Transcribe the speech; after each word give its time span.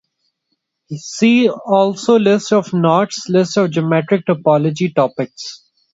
See 0.97 1.47
also 1.47 2.17
list 2.17 2.53
of 2.53 2.73
knots, 2.73 3.29
list 3.29 3.55
of 3.57 3.69
geometric 3.69 4.25
topology 4.25 4.95
topics. 4.95 5.61